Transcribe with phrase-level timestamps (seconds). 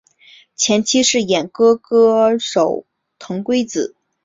[0.55, 2.87] 前妻是演歌歌手
[3.19, 3.95] 藤圭子。